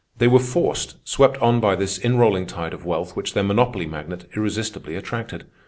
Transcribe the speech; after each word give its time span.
They 0.17 0.27
were 0.27 0.39
forced, 0.39 0.95
swept 1.07 1.37
on 1.43 1.59
by 1.59 1.75
this 1.75 1.99
inrolling 1.99 2.47
tide 2.47 2.73
of 2.73 2.85
wealth 2.87 3.15
which 3.15 3.35
their 3.35 3.43
monopoly 3.43 3.85
magnet 3.85 4.27
irresistibly 4.35 4.95
attracted. 4.95 5.45